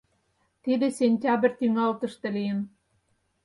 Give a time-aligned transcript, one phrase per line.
[0.63, 2.59] ...Тиде сентябрь тӱҥалтыште лийын.